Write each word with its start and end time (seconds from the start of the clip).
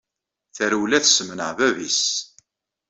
Tarewla 0.55 0.99
tessemnaɛ 1.03 1.51
baba-is. 1.57 2.03